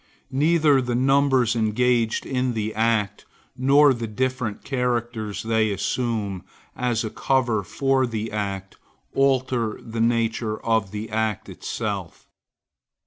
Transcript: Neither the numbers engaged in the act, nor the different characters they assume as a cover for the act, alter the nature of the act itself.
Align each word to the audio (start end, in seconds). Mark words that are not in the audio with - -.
Neither 0.31 0.81
the 0.81 0.95
numbers 0.95 1.55
engaged 1.55 2.25
in 2.25 2.55
the 2.55 2.73
act, 2.73 3.27
nor 3.55 3.93
the 3.93 4.07
different 4.07 4.63
characters 4.63 5.43
they 5.43 5.69
assume 5.71 6.43
as 6.75 7.03
a 7.03 7.11
cover 7.11 7.61
for 7.61 8.07
the 8.07 8.31
act, 8.31 8.77
alter 9.13 9.79
the 9.79 10.01
nature 10.01 10.59
of 10.65 10.89
the 10.89 11.11
act 11.11 11.49
itself. 11.49 12.27